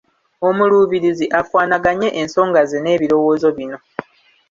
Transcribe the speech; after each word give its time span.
Omuluubirizi 0.47 1.25
akwanaganye 1.39 2.09
ensonga 2.21 2.61
ze 2.69 2.77
n’ebirowoozo 2.81 3.47
bino 3.57 3.77